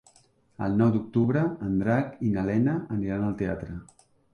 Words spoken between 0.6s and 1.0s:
El nou